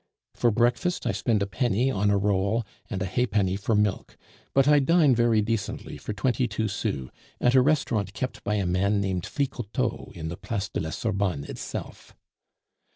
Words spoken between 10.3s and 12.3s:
Place de la Sorbonne itself.